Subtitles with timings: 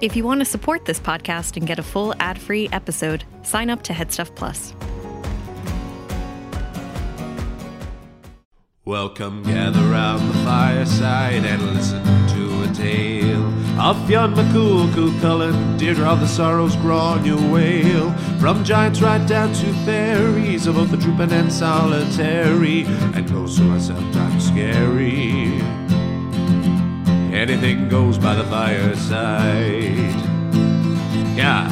[0.00, 3.68] If you want to support this podcast and get a full ad free episode, sign
[3.68, 4.74] up to Headstuff Plus.
[8.86, 13.44] Welcome, gather round the fireside and listen to a tale
[13.78, 18.40] of Fionn McCool, Cú Chulainn, Deirdre of the Sorrows, Gráinne Mhaol.
[18.40, 23.58] From giants right down to fairies, of both the drooping and solitary, and oh, close
[23.58, 25.49] to are sometimes scary.
[27.32, 30.14] Anything goes by the fireside.
[31.36, 31.68] Yeah.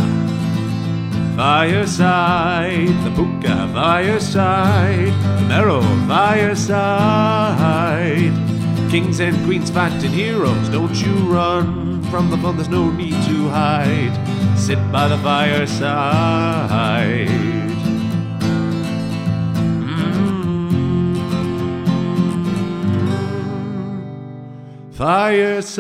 [1.36, 7.12] Fireside, the Puka fireside, the Merrow fireside.
[8.90, 13.48] Kings and queens fighting heroes, don't you run from the fun, there's no need to
[13.50, 14.16] hide.
[14.58, 16.48] Sit by the fireside.
[24.98, 25.78] Fireside.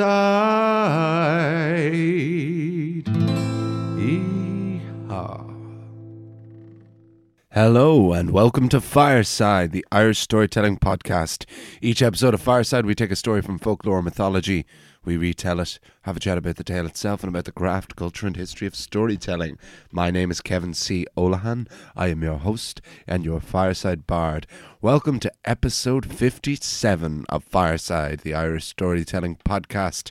[7.50, 11.46] Hello and welcome to Fireside, the Irish storytelling podcast.
[11.82, 14.64] Each episode of Fireside, we take a story from folklore or mythology,
[15.04, 18.26] we retell it, have a chat about the tale itself, and about the craft, culture,
[18.26, 19.58] and history of storytelling.
[19.90, 21.06] My name is Kevin C.
[21.16, 21.68] Olohan.
[21.96, 24.46] I am your host and your Fireside Bard.
[24.80, 30.10] Welcome to episode 57 of Fireside, the Irish storytelling podcast.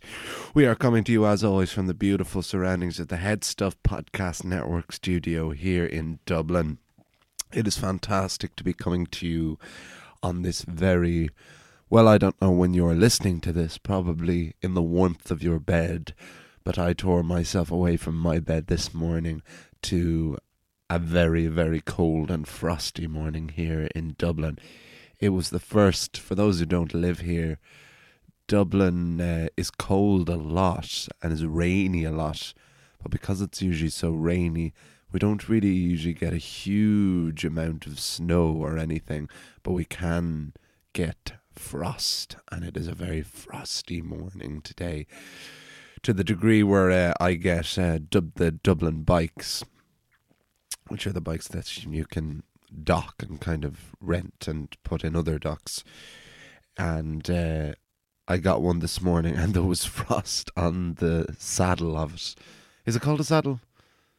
[0.53, 3.75] We are coming to you, as always, from the beautiful surroundings of the Head Stuff
[3.83, 6.77] Podcast Network studio here in Dublin.
[7.53, 9.59] It is fantastic to be coming to you
[10.21, 11.30] on this very
[11.89, 15.57] well, I don't know when you're listening to this, probably in the warmth of your
[15.57, 16.13] bed,
[16.66, 19.41] but I tore myself away from my bed this morning
[19.83, 20.38] to
[20.89, 24.59] a very, very cold and frosty morning here in Dublin.
[25.21, 27.58] It was the first, for those who don't live here,
[28.47, 32.53] Dublin uh, is cold a lot and is rainy a lot,
[33.02, 34.73] but because it's usually so rainy,
[35.13, 39.30] we don't really usually get a huge amount of snow or anything,
[39.64, 40.52] but we can
[40.92, 45.08] get frost, and it is a very frosty morning today.
[46.04, 49.64] To the degree where uh, I get uh, the Dublin bikes,
[50.88, 52.44] which are the bikes that you can
[52.84, 55.84] dock and kind of rent and put in other docks.
[56.78, 57.74] And uh,
[58.28, 62.36] I got one this morning, and there was frost on the saddle of it.
[62.86, 63.60] Is it called a saddle?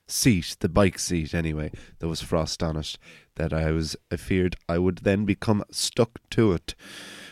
[0.06, 1.70] Seat, the bike seat, anyway.
[1.99, 2.97] There was frost on it
[3.37, 6.75] that I was I feared I would then become stuck to it.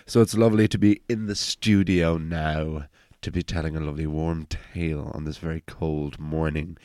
[0.08, 2.86] So it's lovely to be in the studio now
[3.22, 6.78] to be telling a lovely warm tale on this very cold morning.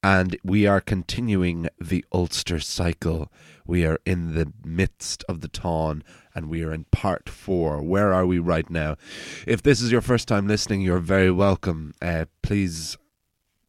[0.00, 3.32] And we are continuing the Ulster cycle.
[3.66, 6.02] We are in the midst of the Táin
[6.36, 7.82] and we are in part four.
[7.82, 8.94] Where are we right now?
[9.44, 11.94] If this is your first time listening, you're very welcome.
[12.00, 12.96] Uh, please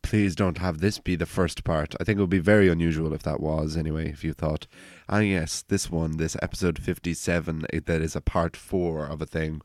[0.04, 1.96] please don't have this be the first part.
[2.00, 4.68] I think it would be very unusual if that was, anyway, if you thought,
[5.10, 9.26] ah, yes, this one, this episode 57, it, that is a part four of a
[9.26, 9.62] thing.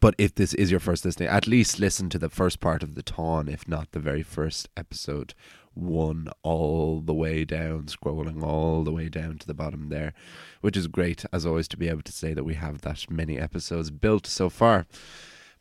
[0.00, 2.94] But if this is your first listening, at least listen to the first part of
[2.94, 5.34] the Táin, if not the very first episode
[5.72, 10.12] one, all the way down, scrolling all the way down to the bottom there,
[10.60, 13.38] which is great, as always, to be able to say that we have that many
[13.38, 14.86] episodes built so far.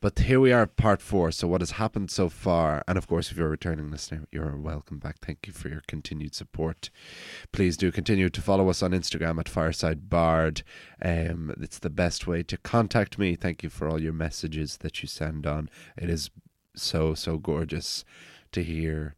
[0.04, 1.32] But here we are, part four.
[1.32, 2.84] So, what has happened so far?
[2.90, 5.20] And of course, if you're a returning listener, you're welcome back.
[5.22, 6.90] Thank you for your continued support.
[7.54, 10.64] Please do continue to follow us on Instagram at Fireside Bard.
[11.02, 13.38] Um, it's the best way to contact me.
[13.38, 15.70] Thank you for all your messages that you send on.
[15.98, 16.30] It is
[16.76, 18.04] so, so gorgeous
[18.52, 19.16] to hear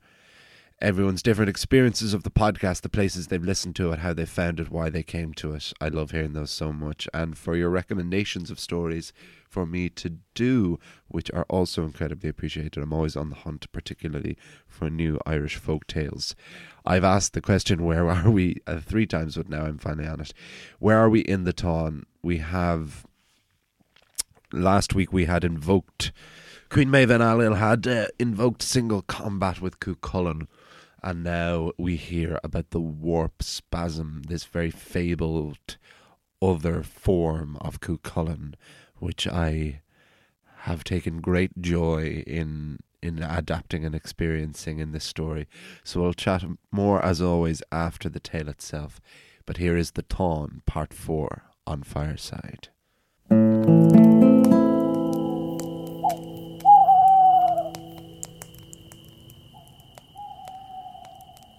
[0.81, 4.59] everyone's different experiences of the podcast, the places they've listened to it, how they found
[4.59, 5.71] it, why they came to it.
[5.79, 7.07] I love hearing those so much.
[7.13, 9.13] And for your recommendations of stories
[9.55, 10.77] for me to do,
[11.07, 12.83] which are also incredibly appreciated.
[12.83, 14.37] I'm always on the hunt, particularly
[14.67, 16.35] for new Irish folk tales.
[16.85, 20.19] I've asked the question, where are we, uh, three times, but now I'm finally on
[20.19, 20.33] it.
[20.79, 22.03] Where are we in the Táin?
[22.21, 23.05] We have,
[24.51, 26.11] last week we had invoked,
[26.67, 30.47] Queen Maeve Ailill had uh, invoked single combat with Cú Chulainn
[31.05, 35.77] and now we hear about the warp spasm, this very fabled
[36.41, 38.55] other form of Cú Chulainn,
[38.95, 39.81] which I
[40.61, 45.47] have taken great joy in in adapting and experiencing in this story.
[45.83, 48.99] So we'll chat more as always after the tale itself.
[49.45, 52.69] But here is the Táin, part four on Fireside.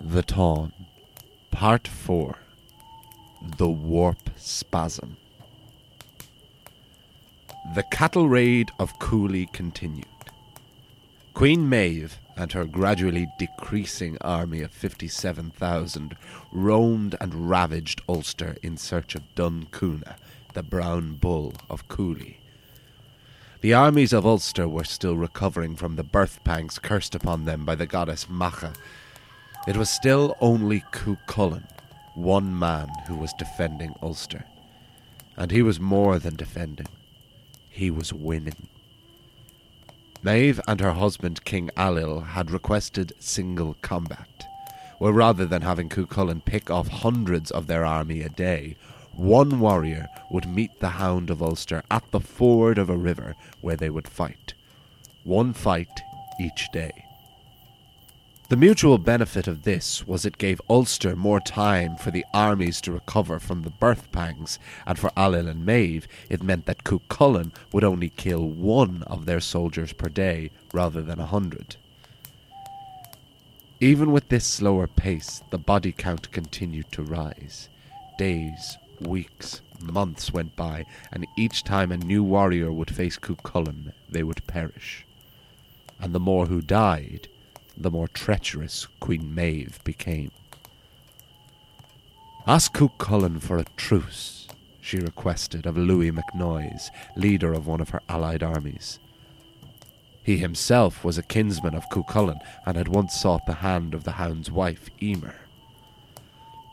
[0.09, 0.71] The Táin,
[1.51, 2.37] Part 4
[3.59, 5.17] The Warp Spasm.
[7.75, 10.07] The cattle raid of Cooley continued.
[11.35, 16.17] Queen Maeve and her gradually decreasing army of 57,000
[16.53, 20.15] roamed and ravaged Ulster in search of Donn Cúailnge,
[20.55, 22.39] the brown bull of Cooley.
[23.61, 27.75] The armies of Ulster were still recovering from the birth pangs cursed upon them by
[27.75, 28.73] the goddess Macha.
[29.67, 31.67] It was still only Cuchulainn,
[32.15, 34.45] one man, who was defending Ulster.
[35.37, 36.87] And he was more than defending,
[37.69, 38.69] he was winning.
[40.23, 44.47] Maeve and her husband King Ailill had requested single combat,
[44.99, 48.77] where rather than having Cuchulainn pick off hundreds of their army a day,
[49.13, 53.77] one warrior would meet the Hound of Ulster at the ford of a river where
[53.77, 54.55] they would fight.
[55.25, 56.03] One fight
[56.39, 57.06] each day.
[58.49, 62.93] The mutual benefit of this was it gave Ulster more time for the armies to
[62.93, 67.83] recover from the birth pangs, and for Ailill and Maeve it meant that Cuchulainn would
[67.83, 71.75] only kill one of their soldiers per day rather than a hundred.
[73.81, 77.69] Even with this slower pace, the body count continued to rise.
[78.17, 84.23] Days, weeks, months went by, and each time a new warrior would face Cuchulainn, they
[84.23, 85.05] would perish.
[85.99, 87.27] And the more who died,
[87.77, 90.31] the more treacherous Queen Maeve became.
[92.47, 94.47] Ask Cuchulainn for a truce,
[94.81, 98.99] she requested of Lugaid MacNois, leader of one of her allied armies.
[100.23, 104.13] He himself was a kinsman of Cuchulainn and had once sought the hand of the
[104.13, 105.35] hound's wife, Emer.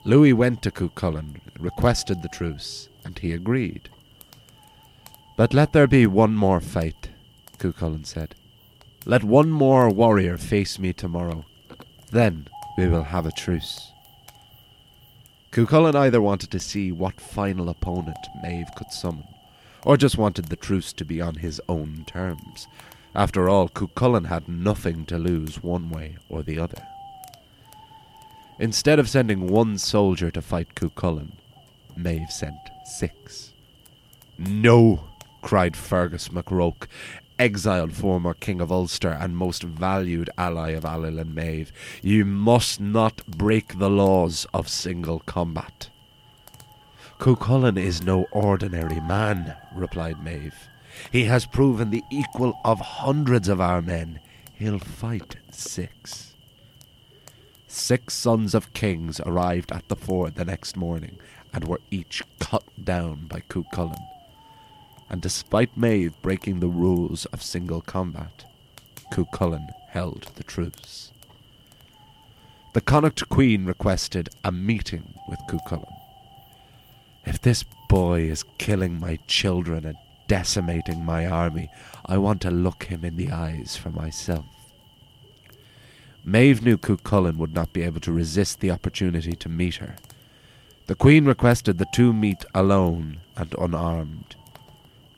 [0.05, 3.89] Lugaid went to Cuchulainn, requested the truce, and he agreed.
[5.35, 7.09] But let there be one more fight,
[7.57, 8.35] Cuchulainn said.
[9.05, 11.43] Let one more warrior face me tomorrow.
[12.11, 12.47] Then
[12.77, 13.91] we will have a truce.
[15.51, 19.27] Cuchulainn either wanted to see what final opponent Maeve could summon,
[19.83, 22.67] or just wanted the truce to be on his own terms.
[23.13, 26.81] After all, Cuchulainn had nothing to lose one way or the other.
[28.57, 31.33] Instead of sending one soldier to fight Cuchulainn,
[31.97, 33.51] Maeve sent six.
[34.37, 35.03] No,
[35.41, 36.87] cried Fergus mac Róich,
[37.39, 41.71] exiled former King of Ulster and most valued ally of Ailill and Maeve.
[42.01, 45.89] You must not break the laws of single combat.
[47.19, 50.67] Cuchulainn is no ordinary man, replied Maeve.
[51.11, 54.19] He has proven the equal of hundreds of our men.
[54.53, 56.33] He'll fight six.
[57.67, 61.17] Six sons of kings arrived at the ford the next morning
[61.51, 64.12] and were each cut down by Cuchulainn
[65.13, 68.45] and despite Maeve breaking the rules of single combat,
[69.11, 71.11] Cuchulainn held the truce.
[72.73, 75.99] The Connacht Queen requested a meeting with Cuchulainn.
[77.27, 81.69] If this boy is killing my children and decimating my army,
[82.07, 84.45] I want to look him in the eyes for myself.
[86.25, 89.93] Maeve knew Cuchulainn would not be able to resist the opportunity to meet her.
[90.87, 94.37] The Queen requested the two meet alone and unarmed.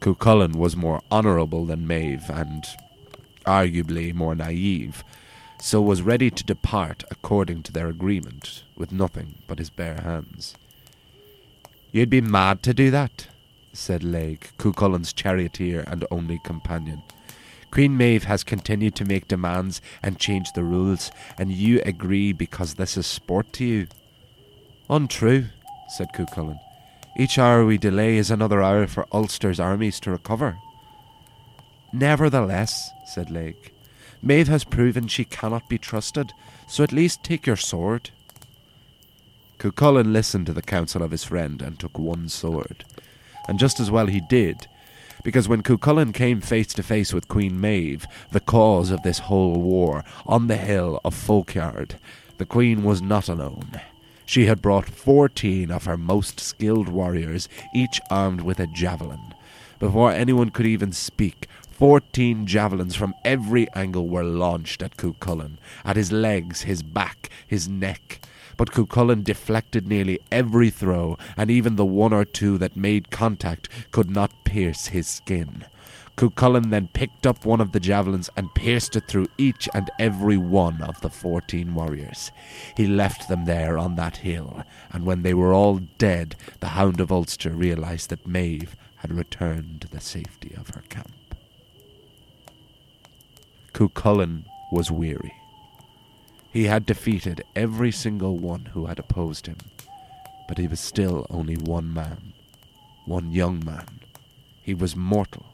[0.06, 2.63] Cuchulainn was more honourable than Maeve and
[3.44, 5.04] arguably more naive,
[5.60, 10.54] so was ready to depart according to their agreement, with nothing but his bare hands.
[11.92, 13.25] You'd be mad to do that,
[13.74, 17.02] said Laeg, Cuchulainn's charioteer and only companion.
[17.72, 22.76] Queen Maeve has continued to make demands and change the rules, and you agree because
[22.76, 23.88] this is sport to you.
[24.88, 25.45] Untrue,
[25.90, 26.59] said Cuchulainn.
[27.18, 30.57] Each hour we delay is another hour for Ulster's armies to recover.
[31.94, 33.56] Nevertheless, said Laeg,
[34.22, 36.34] Maeve has proven she cannot be trusted,
[36.68, 38.10] so at least take your sword.
[39.60, 42.84] Cuchulainn listened to the counsel of his friend and took one sword.
[43.48, 44.68] And just as well he did,
[45.24, 49.62] because when Cuchulainn came face to face with Queen Maeve, the cause of this whole
[49.62, 51.95] war, on the hill of Folkyard,
[52.38, 53.80] the Queen was not alone.
[54.26, 59.34] She had brought fourteen of her most skilled warriors, each armed with a javelin.
[59.80, 65.96] Before anyone could even speak, fourteen javelins from every angle were launched at Cuchulainn, at
[65.96, 68.20] his legs, his back, his neck.
[68.58, 73.70] But Cuchulainn deflected nearly every throw, and even the one or two that made contact
[73.92, 75.66] could not pierce his skin.
[76.18, 80.38] Cuchulainn then picked up one of the javelins and pierced it through each and every
[80.38, 82.31] one of the fourteen warriors.
[82.78, 87.02] He left them there on that hill, and when they were all dead, the Hound
[87.02, 91.12] of Ulster realized that Maeve had returned to the safety of her camp.
[93.74, 95.34] Cuchulainn was weary.
[96.50, 99.57] He had defeated every single one who had opposed him,
[100.48, 102.31] but he was still only one man,
[103.04, 104.00] one young man.
[104.64, 105.45] He was mortal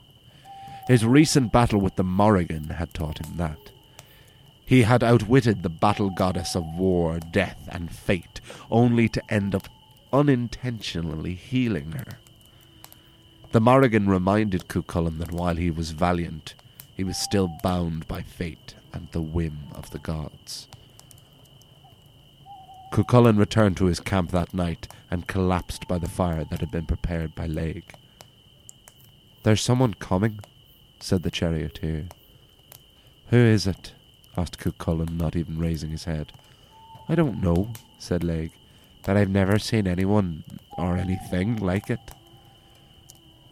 [0.91, 3.71] his recent battle with the Morrigan had taught him that.
[4.65, 9.69] He had outwitted the battle goddess of war, death, and fate, only to end up
[10.11, 12.19] unintentionally healing her.
[13.53, 16.55] The Morrigan reminded Cuchulainn that while he was valiant,
[16.93, 20.67] he was still bound by fate and the whim of the gods.
[22.91, 26.85] Cuchulainn returned to his camp that night and collapsed by the fire that had been
[26.85, 27.93] prepared by Laeg.
[29.43, 30.41] There's someone coming,
[31.01, 32.07] said the charioteer.
[33.29, 33.93] Who is it?
[34.37, 36.31] asked Cuchulainn, not even raising his head.
[37.09, 38.51] I don't know, said Laeg,
[39.03, 40.43] but I've never seen anyone
[40.77, 42.11] or anything like it.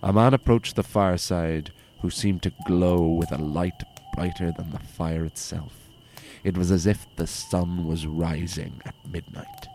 [0.01, 3.83] A man approached the fireside who seemed to glow with a light
[4.15, 5.89] brighter than the fire itself.
[6.43, 9.68] It was as if the sun was rising at midnight.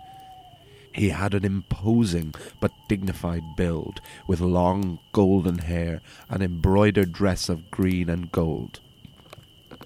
[0.95, 7.71] He had an imposing but dignified build, with long golden hair, an embroidered dress of
[7.71, 8.79] green and gold.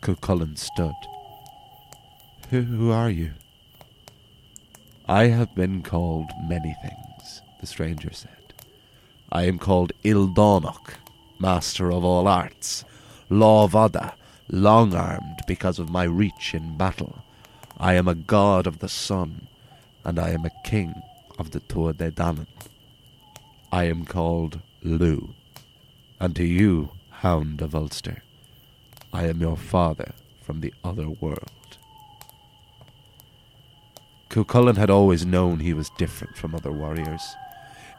[0.02, 0.94] Cuchulainn stood.
[2.50, 3.32] Who are you?
[5.08, 8.52] I have been called many things, the stranger said.
[9.32, 10.94] I am called Ildánach,
[11.38, 12.84] master of all arts,
[13.30, 14.12] Lámfada,
[14.50, 17.22] long armed because of my reach in battle.
[17.78, 19.46] I am a god of the sun,
[20.08, 21.02] and I am a king
[21.38, 22.46] of the Tuatha Dé Danann.
[23.70, 25.34] I am called Lugh,
[26.18, 28.22] and to you, hound of Ulster,
[29.12, 31.76] I am your father from the other world.
[34.30, 37.36] Cuchulainn had always known he was different from other warriors.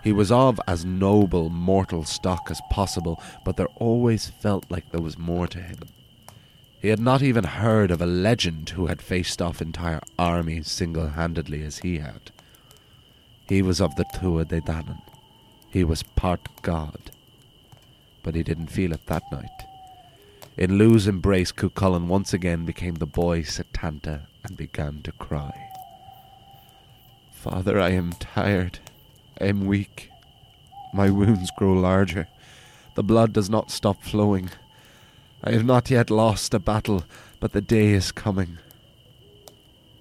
[0.04, 5.00] He was of as noble mortal stock as possible, but there always felt like there
[5.00, 5.78] was more to him.
[6.82, 11.10] He had not even heard of a legend who had faced off entire armies single
[11.10, 12.32] handedly as he had.
[13.48, 15.02] He was of the Tuatha Dé Danann.
[15.70, 17.12] He was part god.
[18.24, 19.50] But he didn't feel it that night.
[20.58, 25.54] In Lugh's embrace, Cuchulainn once again became the boy Satanta and began to cry.
[27.32, 28.80] Father, I am tired.
[29.40, 30.10] I am weak.
[30.94, 32.28] My wounds grow larger.
[32.96, 34.50] The blood does not stop flowing.
[35.42, 37.04] I have not yet lost a battle,
[37.40, 38.58] but the day is coming.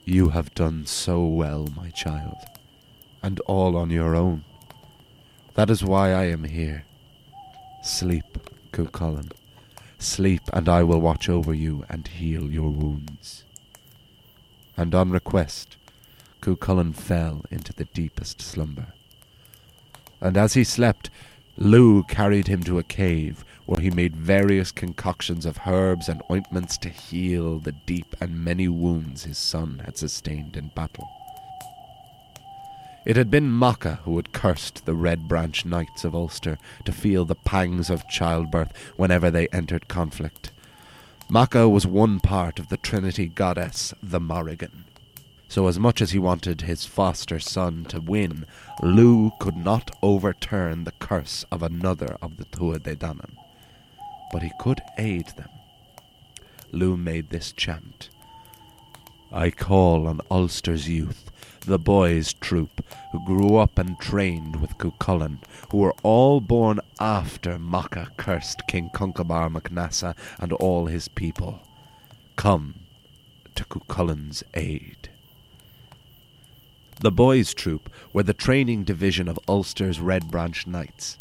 [0.04, 2.36] You have done so well, my child,
[3.22, 4.44] and all on your own.
[5.54, 6.84] That is why I am here.
[7.82, 8.38] Sleep,
[8.72, 9.30] Cuchulainn.
[9.98, 13.44] Sleep, and I will watch over you and heal your wounds.
[14.76, 15.76] And on request,
[16.40, 18.88] Cuchulainn fell into the deepest slumber.
[20.20, 21.10] And as he slept,
[21.60, 26.78] Lugh carried him to a cave where he made various concoctions of herbs and ointments
[26.78, 31.08] to heal the deep and many wounds his son had sustained in battle.
[33.04, 37.24] It had been Macha who had cursed the Red Branch Knights of Ulster to feel
[37.24, 40.52] the pangs of childbirth whenever they entered conflict.
[41.28, 44.84] Macha was one part of the Trinity goddess, the Morrigan.
[45.48, 48.44] So, as much as he wanted his foster son to win,
[48.82, 53.36] Lugh could not overturn the curse of another of the Tuatha Dé Danann.
[54.30, 55.48] But he could aid them.
[56.70, 58.10] Lugh made this chant
[59.30, 61.30] I call on Ulster's youth,
[61.66, 65.38] the boys' troop, who grew up and trained with Cuchulainn,
[65.70, 71.60] who were all born after Macha cursed King Conchobar mac Nessa and all his people.
[72.36, 72.76] Come
[73.54, 75.10] to Cuchulainn's aid.
[77.00, 81.16] The boys' troop were the training division of Ulster's Red Branch Knights,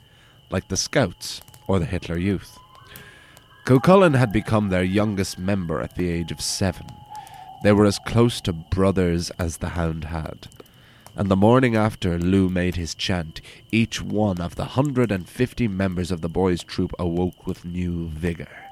[0.50, 2.58] like the Scouts or the Hitler Youth.
[3.64, 6.88] Cuchulainn had become their youngest member at the age of seven.
[7.62, 10.48] They were as close to brothers as the hound had.
[11.16, 13.40] And the morning after Lugh made his chant,
[13.72, 18.08] each one of the hundred and fifty members of the boys' troop awoke with new
[18.10, 18.67] vigour.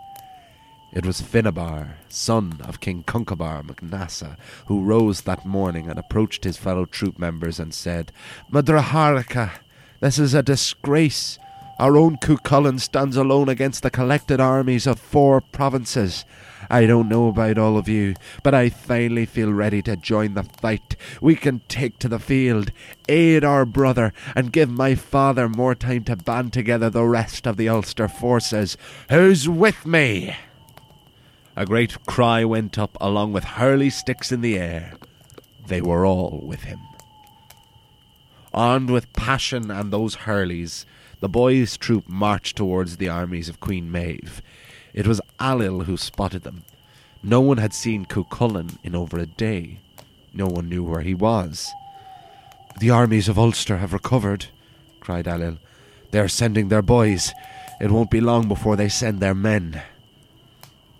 [0.96, 4.38] It was Finnabar, son of King Conchobar mac Nessa,
[4.68, 8.14] who rose that morning and approached his fellow troop members and said,
[8.50, 9.52] Madraharaka,
[10.00, 11.38] this is a disgrace.
[11.80, 16.24] Our own Cuchulainn stands alone against the collected armies of four provinces.
[16.70, 20.44] I don't know about all of you, but I finally feel ready to join the
[20.44, 20.96] fight.
[21.20, 22.72] We can take to the field,
[23.10, 27.58] aid our brother, and give my father more time to band together the rest of
[27.58, 28.78] the Ulster forces.
[29.10, 30.34] Who's with me?
[31.58, 34.94] A great cry went up, along with hurley sticks in the air.
[35.68, 36.80] They were all with him.
[38.54, 40.86] Armed with passion and those hurleys,
[41.22, 44.42] the boys' troop marched towards the armies of Queen Maeve.
[44.94, 46.64] It was Ailill who spotted them.
[47.24, 49.80] No one had seen Cuchulainn in over a day.
[50.34, 51.72] No one knew where he was.
[52.80, 54.48] The armies of Ulster have recovered,
[55.00, 55.60] cried Ailill.
[56.12, 57.34] They are sending their boys.
[57.80, 59.82] It won't be long before they send their men.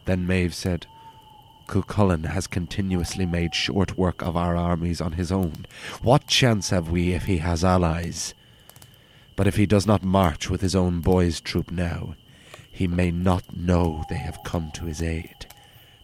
[0.06, 0.86] Then Maeve said,
[1.68, 5.66] Cuchulainn has continuously made short work of our armies on his own.
[6.02, 8.34] What chance have we if he has allies?
[9.36, 12.16] But if he does not march with his own boys' troop now,
[12.72, 15.48] he may not know they have come to his aid.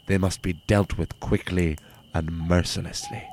[0.08, 1.77] They must be dealt with quickly
[2.13, 3.24] and mercilessly.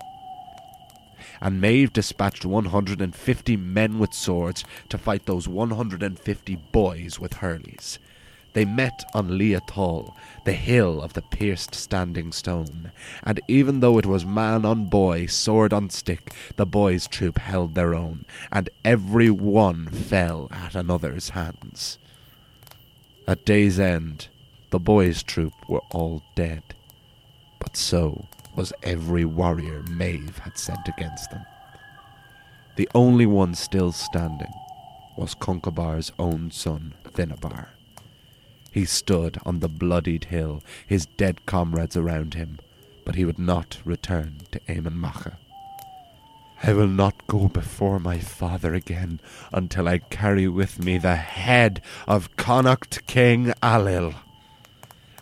[1.41, 7.99] And Maeve dispatched 150 men with swords to fight those 150 boys with hurleys.
[8.59, 12.91] They met on Liathal, the hill of the pierced standing stone,
[13.23, 17.77] and even though it was man on boy, sword on stick, the boys' troop held
[17.77, 21.99] their own, and every one fell at another's hands.
[23.29, 24.27] At day's end,
[24.71, 26.65] the boys' troop were all dead,
[27.61, 31.47] but so was every warrior Maeve had sent against them.
[32.75, 34.53] The only one still standing
[35.17, 37.69] was Conchobar's own son, Finabar.
[38.79, 42.61] He stood on the bloodied hill, his dead comrades around him,
[43.05, 45.37] but he would not return to Emain Macha.
[46.63, 49.19] I will not go before my father again
[49.53, 54.15] until I carry with me the head of Connacht King Ailill.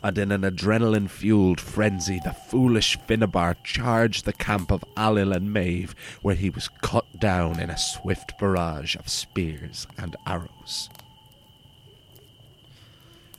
[0.02, 5.50] And in an adrenaline fueled frenzy, the foolish Finabar charged the camp of Ailill and
[5.50, 10.90] Maeve, where he was cut down in a swift barrage of spears and arrows.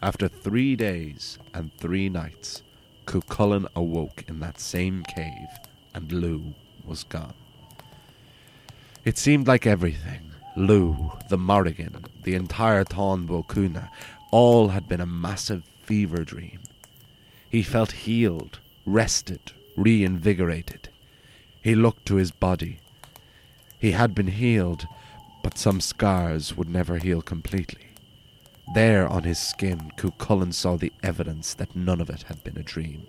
[0.01, 2.61] After three days and three nights,
[3.07, 5.49] Cuchulainn awoke in that same cave,
[5.95, 6.53] and Lugh
[6.85, 7.33] was gone.
[9.03, 13.89] It seemed like everything Lugh, the Morrigan, the entire Bó Cúailnge,
[14.31, 16.59] all had been a massive fever dream.
[17.49, 20.89] He felt healed, rested, reinvigorated.
[21.61, 22.79] He looked to his body.
[23.79, 24.87] He had been healed,
[25.41, 27.86] but some scars would never heal completely.
[28.73, 32.63] There on his skin, Cuchulainn saw the evidence that none of it had been a
[32.63, 33.07] dream.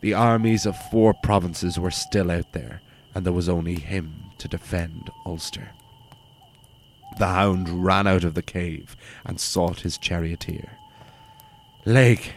[0.00, 2.80] The armies of four provinces were still out there,
[3.14, 5.70] and there was only him to defend Ulster.
[7.18, 10.70] The hound ran out of the cave and sought his charioteer.
[11.84, 12.32] Laeg,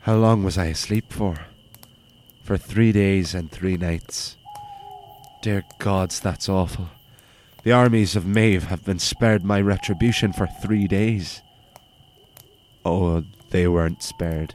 [0.00, 1.36] how long was I asleep for?
[2.42, 4.36] For three days and three nights.
[5.42, 6.88] Dear gods, that's awful.
[7.66, 11.42] The armies of Maeve have been spared my retribution for three days.
[12.84, 14.54] Oh, they weren't spared.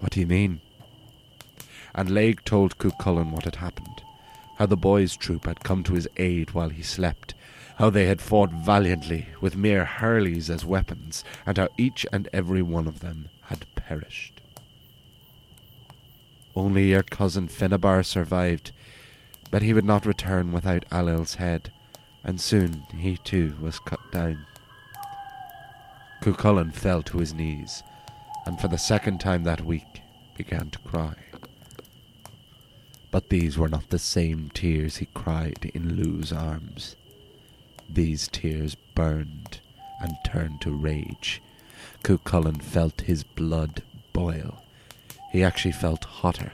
[0.00, 0.60] What do you mean?
[1.94, 4.02] And Laeg told Cuchulainn what had happened,
[4.58, 7.34] how the boys' troop had come to his aid while he slept,
[7.76, 12.62] how they had fought valiantly with mere hurleys as weapons, and how each and every
[12.62, 14.40] one of them had perished.
[16.56, 18.72] Only your cousin Finabar survived,
[19.52, 21.70] but he would not return without Ailill's head,
[22.26, 24.44] and soon he too was cut down.
[26.20, 27.84] Cuchulainn fell to his knees,
[28.44, 30.02] and for the second time that week
[30.36, 31.14] began to cry.
[33.12, 36.96] But these were not the same tears he cried in Lugh's arms.
[37.88, 39.60] These tears burned
[40.00, 41.40] and turned to rage.
[42.02, 44.64] Cuchulainn felt his blood boil.
[45.30, 46.52] He actually felt hotter.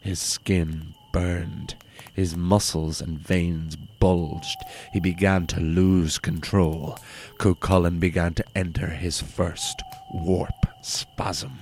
[0.00, 1.76] His skin burned.
[2.12, 4.58] His muscles and veins bulged.
[4.92, 6.98] He began to lose control.
[7.38, 9.80] Cuchulainn began to enter his first
[10.12, 11.58] warp spasm.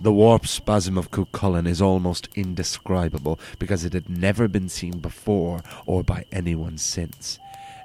[0.00, 5.60] The warp spasm of Cuchulainn is almost indescribable because it had never been seen before
[5.84, 7.38] or by anyone since.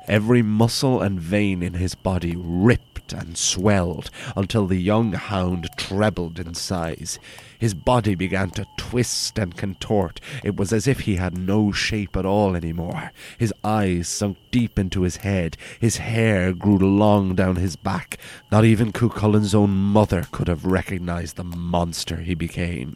[0.08, 6.40] Every muscle and vein in his body ripped and swelled until the young hound trebled
[6.40, 7.20] in size.
[7.58, 10.22] His body began to twist and contort.
[10.44, 13.12] It was as if he had no shape at all anymore.
[13.38, 15.58] His eyes sunk deep into his head.
[15.80, 18.18] His hair grew long down his back.
[18.52, 22.96] Not even Cuchulainn's own mother could have recognized the monster he became.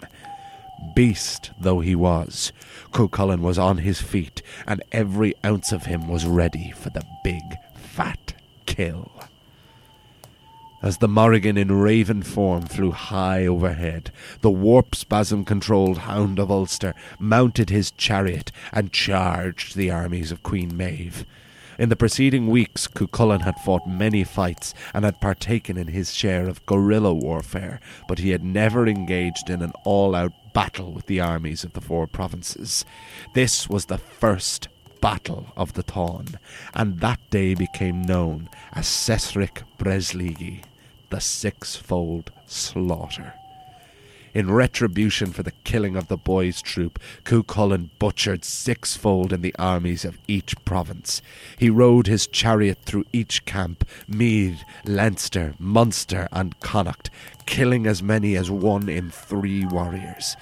[0.96, 2.52] Beast though he was,
[2.92, 7.44] Cuchulainn was on his feet, and every ounce of him was ready for the big,
[7.76, 8.34] fat
[8.66, 9.23] kill.
[10.84, 16.52] As the Morrigan in raven form flew high overhead, the warp spasm controlled Hound of
[16.52, 21.26] Ulster mounted his chariot and charged the armies of Queen Maeve.
[21.80, 26.50] In the preceding weeks, Cuchulainn had fought many fights and had partaken in his share
[26.50, 31.22] of guerrilla warfare, but he had never engaged in an all out battle with the
[31.22, 32.84] armies of the four provinces.
[33.34, 34.68] This was the first
[35.00, 36.36] Battle of the Táin,
[36.74, 40.64] and that day became known as Sesrech Breslige,
[41.14, 43.36] the sixfold slaughter.
[44.34, 50.06] In retribution for the killing of the boys' troop, Cuchulainn butchered sixfold in the armies
[50.06, 51.22] of each province.
[51.60, 57.12] He rode his chariot through each camp, Meath, Leinster, Munster, and Connacht,
[57.46, 60.36] killing as many as one in three warriors.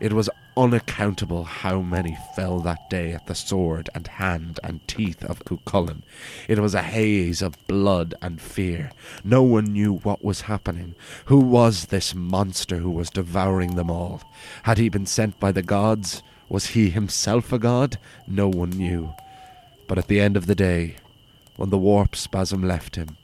[0.00, 5.24] It was unaccountable how many fell that day at the sword and hand and teeth
[5.24, 6.02] of Cuchulainn.
[6.48, 8.90] It was a haze of blood and fear.
[9.22, 10.96] No one knew what was happening.
[11.26, 14.22] Who was this monster who was devouring them all?
[14.64, 16.22] Had he been sent by the gods?
[16.48, 17.98] Was he himself a god?
[18.26, 19.14] No one knew.
[19.86, 20.96] But at the end of the day,
[21.56, 23.16] when the warp spasm left him,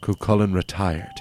[0.00, 1.20] Cuchulainn retired,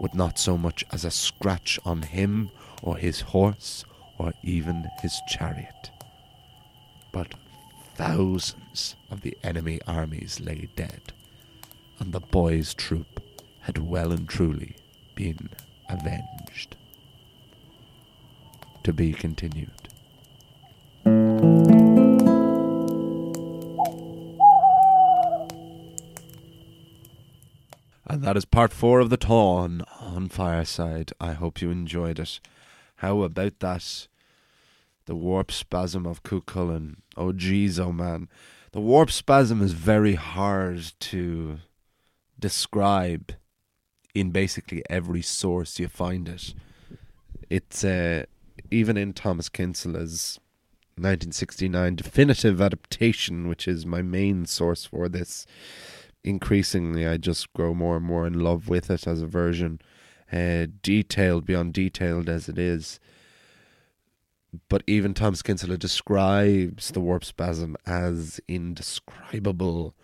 [0.00, 2.50] with not so much as a scratch on him
[2.82, 3.84] or his horse
[4.20, 5.90] or even his chariot.
[7.10, 7.34] But
[7.94, 11.14] thousands of the enemy armies lay dead,
[11.98, 13.22] and the boy's troop
[13.60, 14.76] had well and truly
[15.14, 15.48] been
[15.88, 16.76] avenged.
[18.84, 19.88] To be continued.
[28.06, 31.12] And that is part four of the Táin on Fireside.
[31.18, 32.40] I hope you enjoyed it.
[32.96, 34.08] How about that?
[35.10, 36.98] The warp spasm of Cuchulainn.
[37.16, 38.28] Oh, jeez, oh man.
[38.70, 41.58] The warp spasm is very hard to
[42.38, 43.32] describe
[44.14, 46.54] in basically every source you find it.
[47.50, 48.26] It's uh,
[48.70, 50.38] even in Thomas Kinsella's
[50.94, 55.44] 1969 definitive adaptation, which is my main source for this.
[56.22, 59.80] Increasingly, I just grow more and more in love with it as a version,
[60.32, 63.00] uh, detailed beyond detailed as it is
[64.68, 69.94] but even Thomas Kinsella describes the warp spasm as indescribable.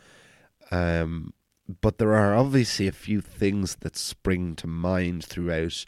[0.71, 1.33] Um,
[1.81, 5.85] but there are obviously a few things that spring to mind throughout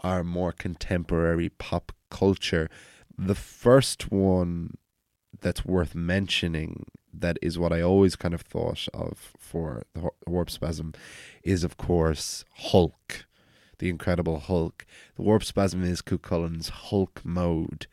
[0.00, 2.68] our more contemporary pop culture.
[3.16, 4.76] The first one
[5.40, 10.50] that's worth mentioning, that is what I always kind of thought of for the warp
[10.50, 10.92] spasm,
[11.42, 13.24] is of course Hulk
[13.78, 14.86] the Incredible Hulk.
[15.16, 17.86] The Warp Spasm is Cuchulainn's Hulk mode.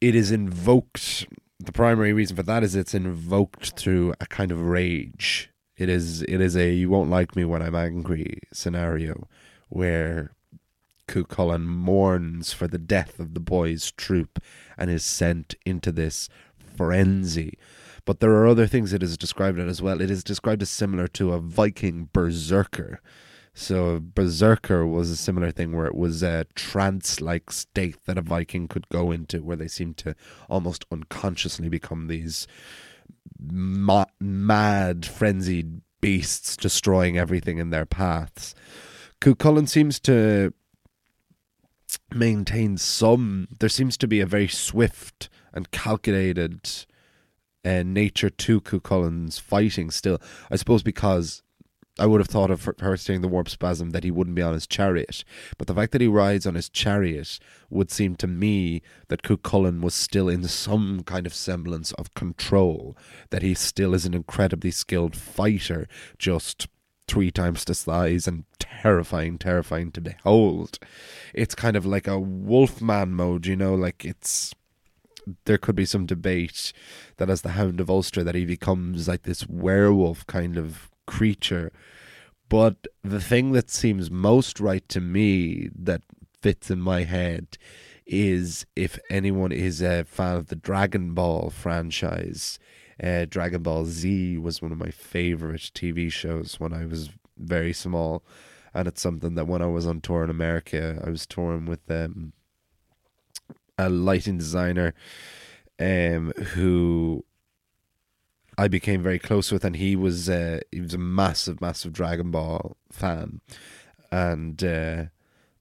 [0.00, 1.26] It is invoked.
[1.58, 5.50] The primary reason for that is it's invoked through a kind of rage.
[5.76, 9.28] It is it is a you won't like me when I'm angry scenario
[9.68, 10.32] where
[11.08, 14.38] Cuchulainn mourns for the death of the boy's troop
[14.78, 16.28] and is sent into this
[16.76, 17.58] frenzy.
[18.04, 20.00] But there are other things it is described as well.
[20.00, 23.00] It is described as similar to a Viking berserker
[23.54, 28.66] so Berserker was a similar thing where it was a trance-like state that a Viking
[28.66, 30.16] could go into, where they seemed to
[30.48, 32.48] almost unconsciously become these
[33.40, 38.56] ma- mad, frenzied beasts, destroying everything in their paths.
[39.20, 40.52] Cuchulainn seems to
[42.12, 43.46] maintain some.
[43.60, 46.68] There seems to be a very swift and calculated
[47.64, 49.92] uh, nature to Cuchulainn's fighting.
[49.92, 51.43] Still, I suppose because
[51.98, 54.54] I would have thought of her saying the warp spasm that he wouldn't be on
[54.54, 55.22] his chariot.
[55.58, 57.38] But the fact that he rides on his chariot
[57.70, 62.96] would seem to me that Cuchulainn was still in some kind of semblance of control,
[63.30, 65.86] that he still is an incredibly skilled fighter,
[66.18, 66.66] just
[67.06, 70.78] three times the size and terrifying, terrifying to behold.
[71.32, 74.52] It's kind of like a wolfman mode, you know, like it's
[75.46, 76.72] there could be some debate
[77.16, 81.72] that as the Hound of Ulster that he becomes like this werewolf kind of creature.
[82.48, 86.02] But the thing that seems most right to me that
[86.40, 87.56] fits in my head
[88.06, 92.58] is if anyone is a fan of the Dragon Ball franchise.
[93.02, 97.72] Uh, Dragon Ball Z was one of my favorite TV shows when I was very
[97.72, 98.22] small,
[98.72, 101.90] and it's something that when I was on tour in America, I was touring with
[101.90, 102.32] um,
[103.76, 104.94] a lighting designer
[105.80, 107.24] um, who
[108.56, 112.30] I became very close with, and he was uh, he was a massive, massive Dragon
[112.30, 113.40] Ball fan,
[114.10, 115.04] and uh,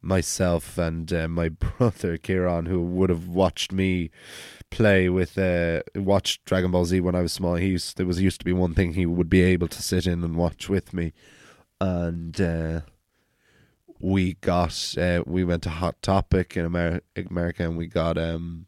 [0.02, 4.12] myself and uh, my brother Kieran, who would have watched me
[4.70, 7.56] play with uh, watched Dragon Ball Z when I was small.
[7.56, 10.06] He used, there was used to be one thing he would be able to sit
[10.06, 11.14] in and watch with me,
[11.82, 12.82] and uh,
[14.00, 18.68] we got uh, we went to Hot Topic in Amer- America, and we got um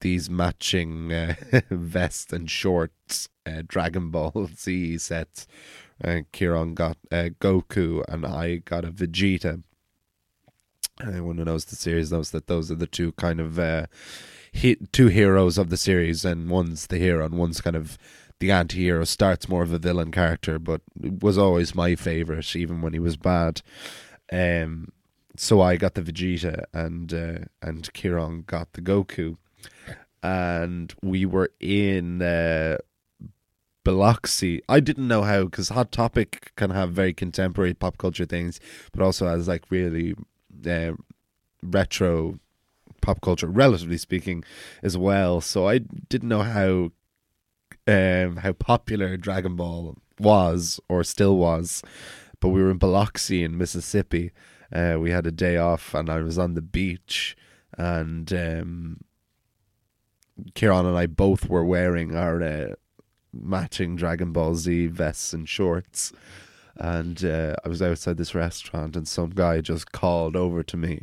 [0.00, 1.34] these matching uh,
[1.70, 5.46] vests and shorts, uh, Dragon Ball Z sets.
[6.02, 9.62] Uh, Kieran got uh, Goku, and I got a Vegeta.
[11.00, 13.86] Anyone who knows the series knows that those are the two kind of uh,
[14.52, 17.98] he- two heroes of the series, and one's the hero, and one's kind of
[18.40, 19.04] the anti-hero.
[19.04, 23.16] Starts more of a villain character, but was always my favorite, even when he was
[23.16, 23.62] bad.
[24.32, 24.92] Um,
[25.36, 29.36] so I got the Vegeta and uh, and Kieran got the Goku,
[30.22, 32.78] and we were in uh,
[33.84, 34.62] Biloxi.
[34.68, 38.58] I didn't know how because Hot Topic can have very contemporary pop culture things,
[38.92, 40.14] but also has like really
[40.66, 40.92] uh,
[41.62, 42.38] retro
[43.00, 44.42] pop culture, relatively speaking,
[44.82, 45.40] as well.
[45.40, 46.90] So I didn't know how
[47.86, 51.82] um, how popular Dragon Ball was or still was.
[52.40, 54.32] But we were in Biloxi in Mississippi.
[54.72, 57.36] Uh, we had a day off, and I was on the beach,
[57.78, 59.00] and um,
[60.54, 62.74] Kieran and I both were wearing our uh,
[63.42, 66.12] matching Dragon Ball Z vests and shorts.
[66.76, 71.02] And uh, I was outside this restaurant, and some guy just called over to me,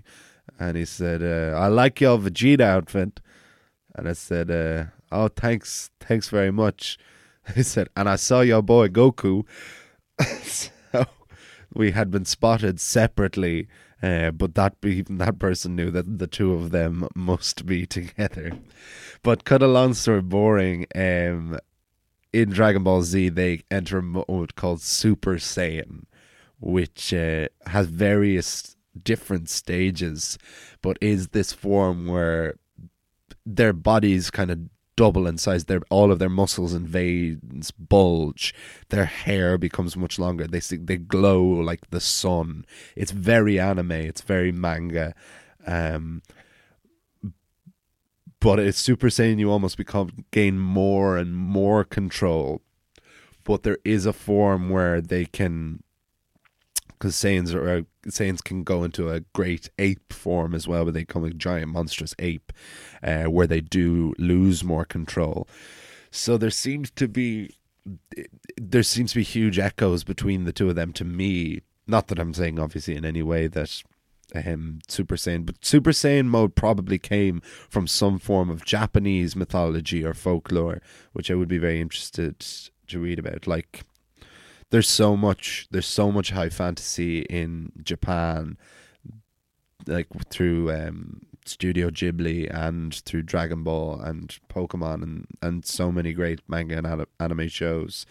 [0.60, 3.22] and he said, uh, "I like your Vegeta outfit."
[3.96, 6.98] And I said, uh, "Oh, thanks, thanks very much."
[7.56, 9.46] He said, "And I saw your boy Goku."
[10.44, 11.06] so
[11.74, 13.68] we had been spotted separately,
[14.04, 18.52] uh, but that even that person knew that the two of them must be together.
[19.24, 20.86] But cut a long story boring.
[20.96, 21.60] Um,
[22.34, 26.06] in Dragon Ball Z, they enter a mode called Super Saiyan,
[26.60, 30.38] which uh, has various different stages,
[30.82, 32.56] but is this form where
[33.46, 34.60] their bodies kind of
[34.96, 35.66] double in size.
[35.66, 38.54] Their all of their muscles and veins bulge.
[38.90, 40.46] Their hair becomes much longer.
[40.48, 42.66] They they glow like the sun.
[42.96, 43.92] It's very anime.
[43.92, 45.16] It's very manga.
[45.66, 46.22] Um,
[48.42, 49.40] but it's Super Saiyan.
[49.40, 52.62] You almost become gain more and more control.
[53.44, 55.84] But there is a form where they can
[57.02, 60.92] because Saiyans are uh, Saiyans can go into a great ape form as well, where
[60.92, 62.52] they become a giant monstrous ape,
[63.02, 65.48] uh, where they do lose more control.
[66.12, 67.56] So there seems to be
[68.58, 71.62] there seems to be huge echoes between the two of them to me.
[71.88, 73.82] Not that I'm saying obviously in any way that
[74.36, 80.04] um, Super Saiyan, but Super Saiyan mode probably came from some form of Japanese mythology
[80.04, 80.82] or folklore,
[81.14, 82.40] which I would be very interested
[82.88, 83.48] to read about.
[83.48, 83.84] Like
[84.70, 88.58] there's so much there's so much high fantasy in Japan
[89.88, 96.14] like through um, Studio Ghibli and through Dragon Ball and Pokemon and and so many
[96.14, 98.06] great manga and anime shows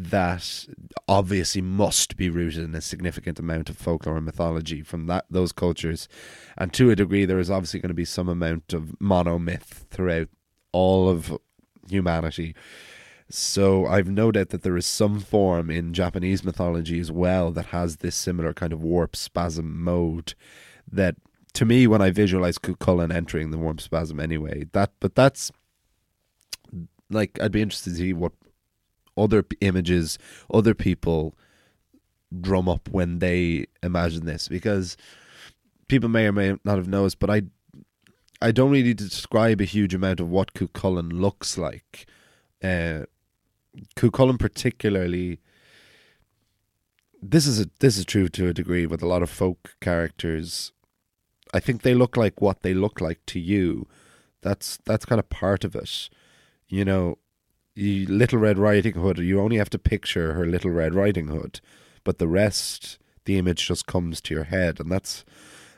[0.00, 0.68] that
[1.08, 5.50] obviously must be rooted in a significant amount of folklore and mythology from that those
[5.50, 6.08] cultures.
[6.56, 10.28] And to a degree there is obviously going to be some amount of monomyth throughout
[10.70, 11.36] all of
[11.90, 12.54] humanity.
[13.28, 17.66] So I've no doubt that there is some form in Japanese mythology as well that
[17.66, 20.34] has this similar kind of warp spasm mode
[20.90, 21.16] that
[21.54, 25.50] to me when I visualize Cullen entering the warp spasm anyway that but that's
[27.10, 28.32] like I'd be interested to see what
[29.18, 30.18] other images
[30.52, 31.34] other people
[32.40, 34.96] drum up when they imagine this because
[35.88, 37.42] people may or may not have noticed but I
[38.40, 42.06] I don't really describe a huge amount of what Cuchulainn looks like
[42.62, 43.04] uh,
[43.96, 45.40] Cuchulainn particularly
[47.20, 50.72] this is a this is true to a degree with a lot of folk characters.
[51.52, 53.88] I think they look like what they look like to you.
[54.42, 56.08] That's that's kind of part of it.
[56.68, 57.18] You know,
[57.78, 61.60] you, Little Red Riding Hood, you only have to picture her Little Red Riding Hood,
[62.04, 65.24] but the rest, the image just comes to your head, and that's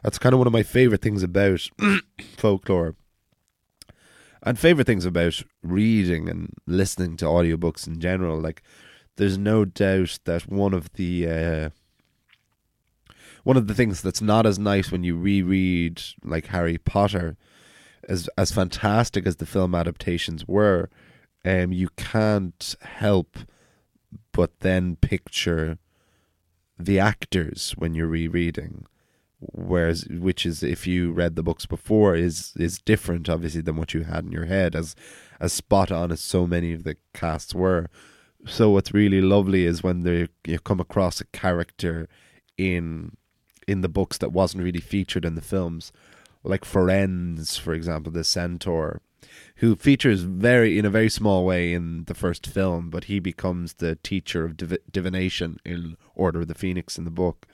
[0.02, 1.68] that's kind of one of my favorite things about
[2.36, 2.94] folklore.
[4.42, 8.62] And favorite things about reading and listening to audiobooks in general like
[9.16, 11.70] there's no doubt that one of the uh,
[13.44, 17.36] one of the things that's not as nice when you reread like Harry Potter
[18.08, 20.88] as as fantastic as the film adaptations were
[21.44, 23.38] um you can't help
[24.32, 25.78] but then picture
[26.78, 28.86] the actors when you're rereading
[29.40, 33.94] whereas which is if you read the books before is is different obviously than what
[33.94, 34.94] you had in your head as
[35.40, 37.88] as spot on as so many of the casts were.
[38.46, 42.08] So what's really lovely is when they you come across a character
[42.56, 43.16] in
[43.66, 45.92] in the books that wasn't really featured in the films
[46.42, 49.02] like Firenze for example the centaur
[49.56, 53.74] who features very in a very small way in the first film but he becomes
[53.74, 57.46] the teacher of div- divination in Order of the Phoenix in the book.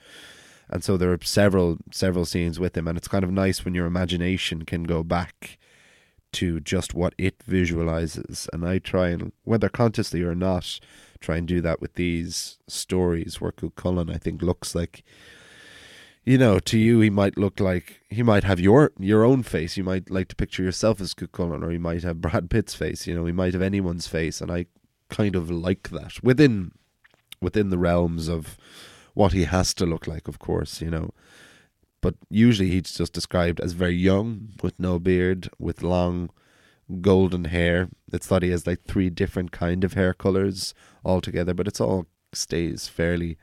[0.69, 3.75] And so there are several several scenes with him and it's kind of nice when
[3.75, 5.57] your imagination can go back
[6.33, 8.49] to just what it visualizes.
[8.51, 10.79] And i try and whether consciously or not
[11.19, 15.03] try and do that with these stories where Cuchulainn I think looks like
[16.27, 19.77] you know to you he might look like he might have your your own face
[19.77, 23.07] you might like to picture yourself as Cuchulainn or he might have Brad Pitt's face
[23.07, 24.65] you know he might have anyone's face and I
[25.09, 26.71] kind of like that within
[27.41, 28.57] within the realms of
[29.17, 31.11] what he has to look like, of course, you know.
[31.99, 36.29] but usually he's just described as very young, with no beard, with long
[37.01, 37.89] golden hair.
[38.13, 42.05] It's thought he has like three different kind of hair colors altogether, but it's all
[42.31, 43.37] stays fairly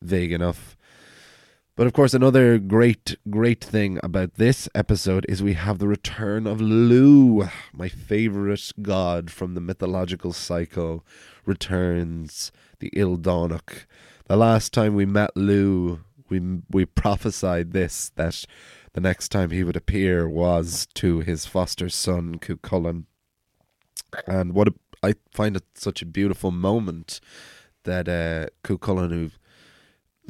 [0.00, 0.76] vague enough.
[1.74, 6.46] But of course, another great, great thing about this episode is we have the return
[6.46, 11.02] of Lugh, my favorite god from the mythological cycle,
[11.46, 13.86] returns the Ildánach.
[14.26, 18.44] The last time we met Lugh, we we prophesied this that
[18.92, 23.04] the next time he would appear was to his foster son Cuchulainn.
[24.26, 27.18] And what a, I find it such a beautiful moment
[27.84, 29.30] that uh, Cuchulainn, who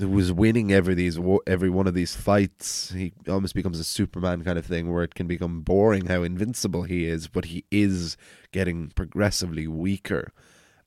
[0.02, 2.90] was winning every these every one of these fights.
[2.92, 6.82] He almost becomes a Superman kind of thing, where it can become boring how invincible
[6.82, 8.16] he is, but he is
[8.52, 10.32] getting progressively weaker,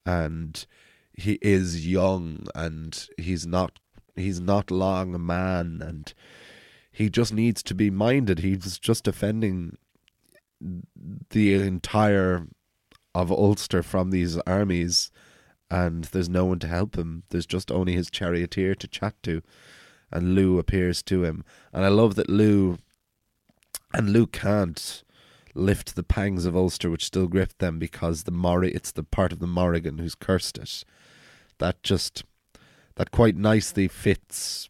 [0.05, 0.65] and
[1.13, 3.79] he is young, and he's not
[4.15, 6.13] he's not long a man, and
[6.91, 8.39] he just needs to be minded.
[8.39, 9.77] He's just defending
[11.29, 12.47] the entire
[13.13, 15.11] of Ulster from these armies
[15.69, 17.23] and there's no one to help him.
[17.29, 19.41] There's just only his charioteer to chat to,
[20.11, 21.43] and Lugh appears to him.
[21.73, 22.79] And I love that Lugh
[23.93, 25.03] and Lugh can't
[25.53, 29.31] lift the pangs of Ulster which still grip them because the Mor- it's the part
[29.31, 30.83] of the Morrigan who's cursed it.
[31.57, 32.23] That just
[32.95, 34.67] that quite nicely fits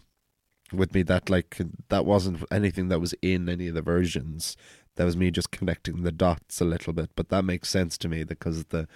[0.71, 1.01] with me.
[1.01, 1.57] That like
[1.89, 4.55] that wasn't anything that was in any of the versions.
[4.95, 8.07] That was me just connecting the dots a little bit, but that makes sense to
[8.07, 8.87] me because the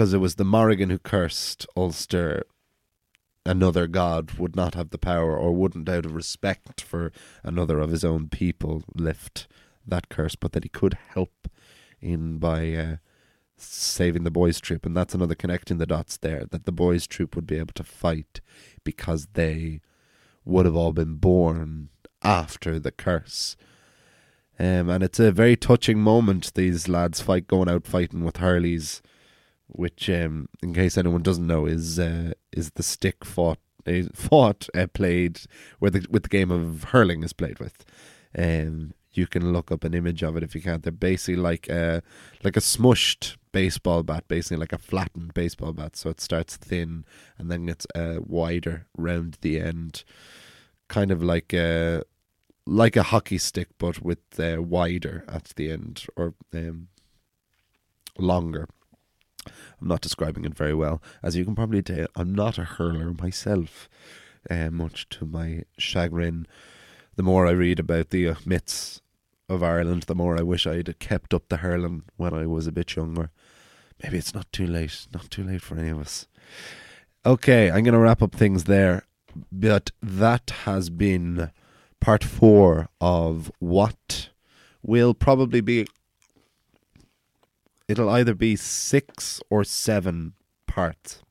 [0.00, 2.44] because it was the Morrigan who cursed Ulster.
[3.44, 7.12] Another god would not have the power, or wouldn't, out of respect for
[7.44, 9.46] another of his own people, lift
[9.86, 11.48] that curse, but that he could help
[12.00, 12.96] in by uh,
[13.58, 16.46] saving the boys' troop, and that's another connecting the dots there.
[16.50, 18.40] That the boys' troop would be able to fight
[18.82, 19.82] because they
[20.46, 21.90] would have all been born
[22.22, 23.54] after the curse.
[24.58, 26.54] Um, and it's a very touching moment.
[26.54, 29.02] These lads fight going out fighting with Hurleys
[29.72, 34.68] which, um, in case anyone doesn't know, is uh, is the stick fought uh, fought
[34.74, 35.40] uh, played
[35.78, 37.84] where the with the game of hurling is played with.
[38.36, 40.82] Um, you can look up an image of it if you can't.
[40.82, 42.02] They're basically like a
[42.44, 45.96] like a smushed baseball bat, basically like a flattened baseball bat.
[45.96, 47.04] So it starts thin
[47.38, 50.04] and then gets uh, wider round the end,
[50.88, 52.04] kind of like a
[52.66, 56.88] like a hockey stick, but with uh, wider at the end or um,
[58.18, 58.68] longer.
[59.46, 61.02] I'm not describing it very well.
[61.22, 63.88] As you can probably tell, I'm not a hurler myself,
[64.50, 66.46] uh, much to my chagrin.
[67.16, 69.00] The more I read about the uh, myths
[69.48, 72.72] of Ireland, the more I wish I'd kept up the hurling when I was a
[72.72, 73.30] bit younger.
[74.02, 76.26] Maybe it's not too late, not too late for any of us.
[77.26, 79.04] Okay, I'm going to wrap up things there,
[79.52, 81.50] but that has been
[82.00, 84.30] part four of what
[84.82, 85.86] will probably be
[87.90, 90.34] it'll either be six or seven
[90.66, 91.22] parts.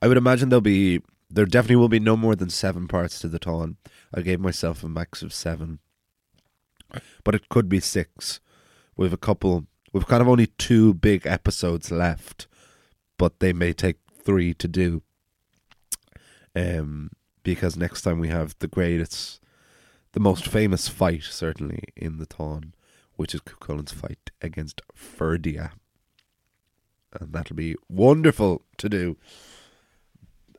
[0.00, 3.28] I would imagine there'll be there definitely will be no more than seven parts to
[3.28, 3.76] the Táin.
[4.14, 5.80] I gave myself a max of seven,
[7.24, 8.40] but it could be six.
[8.96, 9.66] We've a couple.
[9.92, 12.46] We've kind of only two big episodes left,
[13.18, 15.02] but they may take three to do.
[16.54, 17.10] Um,
[17.42, 19.40] because next time we have the greatest,
[20.12, 22.72] the most famous fight certainly in the Táin,
[23.16, 25.72] which is Cuchulainn's fight against Ferdia
[27.20, 29.16] and that'll be wonderful to do.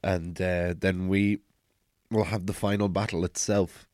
[0.04, 1.40] And uh, then we
[2.12, 3.88] will have the final battle itself.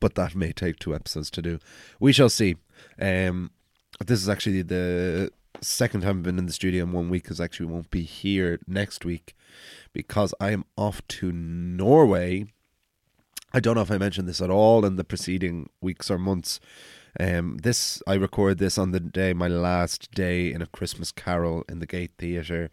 [0.00, 1.58] But that may take two episodes to do.
[1.98, 2.56] We shall see.
[3.00, 3.50] Um,
[4.04, 5.30] this is actually the
[5.60, 8.58] second time I've been in the studio in one week because actually won't be here
[8.66, 9.34] next week
[9.92, 12.46] because I am off to Norway.
[13.52, 16.60] I don't know if I mentioned this at all in the preceding weeks or months,
[17.18, 21.64] um, this I record this on the day my last day in a Christmas Carol
[21.68, 22.70] in the Gate Theatre.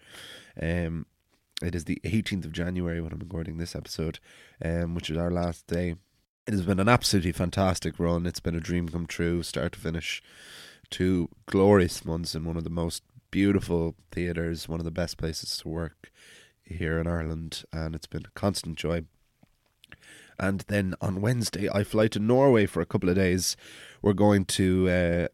[0.62, 1.06] Um,
[1.62, 4.20] it is the 18th of January when I'm recording this episode,
[4.64, 5.96] um, which is our last day.
[6.46, 8.26] It has been an absolutely fantastic run.
[8.26, 10.22] It's been a dream come true, start to finish.
[10.90, 15.58] Two glorious months in one of the most beautiful theatres, one of the best places
[15.58, 16.12] to work
[16.64, 19.04] here in Ireland, and it's been a constant joy.
[20.44, 23.56] And then on Wednesday, I fly to Norway for a couple of days
[24.02, 25.28] we're going to uh,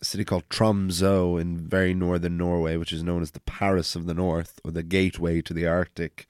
[0.00, 4.06] a city called Tromsø in very northern Norway, which is known as the Paris of
[4.06, 6.28] the North or the gateway to the Arctic,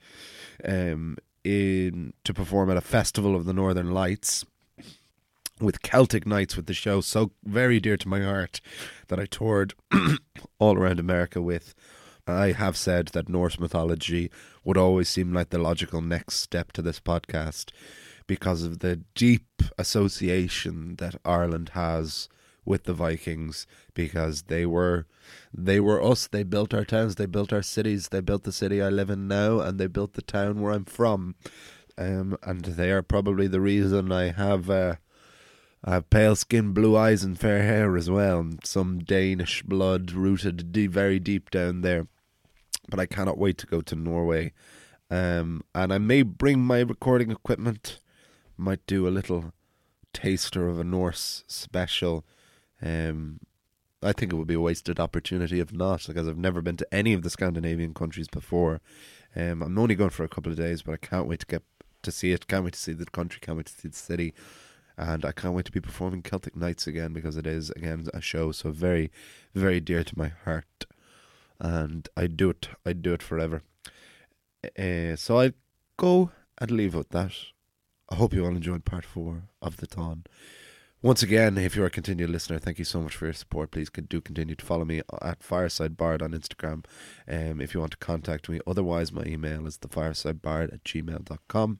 [0.65, 4.43] um, in to perform at a festival of the Northern Lights
[5.59, 8.61] with Celtic Nights with the show so very dear to my heart
[9.09, 9.75] that I toured
[10.57, 11.75] all around America with.
[12.25, 14.31] I have said that Norse mythology
[14.63, 17.69] would always seem like the logical next step to this podcast
[18.27, 22.29] because of the deep association that Ireland has
[22.65, 25.05] with the Vikings because they were
[25.53, 26.27] they were us.
[26.27, 29.27] They built our towns they built our cities they built the city I live in
[29.27, 31.35] now and they built the town where I'm from.
[31.97, 34.95] Um, and they are probably the reason I have uh,
[35.83, 40.11] I have pale skin blue eyes and fair hair as well and some Danish blood
[40.11, 42.07] rooted very deep down there.
[42.89, 44.53] But I cannot wait to go to Norway.
[45.09, 47.99] Um, and I may bring my recording equipment
[48.57, 49.53] might do a little
[50.13, 52.25] taster of a Norse special
[52.81, 53.39] um,
[54.03, 56.93] I think it would be a wasted opportunity if not, because I've never been to
[56.93, 58.81] any of the Scandinavian countries before.
[59.35, 61.63] Um, I'm only going for a couple of days, but I can't wait to get
[62.03, 62.47] to see it.
[62.47, 63.39] Can't wait to see the country.
[63.41, 64.33] Can't wait to see the city,
[64.97, 68.21] and I can't wait to be performing Celtic Nights again because it is again a
[68.21, 69.09] show so very,
[69.55, 70.85] very dear to my heart,
[71.59, 72.69] and I do it.
[72.85, 73.61] I do it forever.
[74.77, 75.53] Uh, so I
[75.97, 77.33] go and leave with that.
[78.13, 80.27] I hope you all enjoyed part four of the Táin.
[81.01, 83.71] Once again, if you're a continued listener, thank you so much for your support.
[83.71, 86.85] Please do continue to follow me at Fireside Bard on Instagram
[87.27, 88.59] um, if you want to contact me.
[88.67, 91.79] Otherwise, my email is thefiresidebard at gmail.com.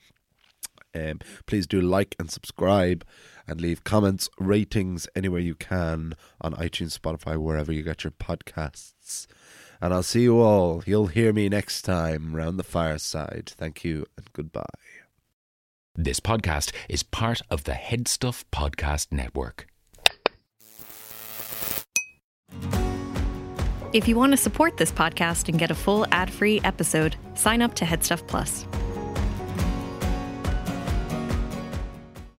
[0.96, 3.06] Um, please do like and subscribe
[3.48, 9.28] and leave comments, ratings anywhere you can on iTunes, Spotify, wherever you get your podcasts.
[9.80, 10.82] And I'll see you all.
[10.88, 13.54] You'll hear me next time round the fireside.
[13.56, 15.03] Thank you and goodbye.
[15.96, 19.68] This podcast is part of the Headstuff Podcast Network.
[23.94, 27.62] If you want to support this podcast and get a full ad free episode, sign
[27.62, 28.66] up to Headstuff Plus.